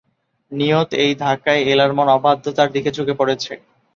নিয়ত 0.51 0.89
এই 1.03 1.11
ধাক্কায় 1.19 1.61
এলার 1.71 1.91
মন 1.93 2.07
অবাধ্যতার 2.17 2.69
দিকে 2.75 2.89
ঝুঁকে 2.95 3.13
পড়েছে। 3.19 3.51